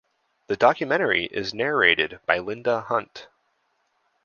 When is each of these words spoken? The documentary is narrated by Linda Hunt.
The 0.47 0.57
documentary 0.57 1.25
is 1.25 1.53
narrated 1.53 2.21
by 2.25 2.39
Linda 2.39 2.81
Hunt. 2.87 3.27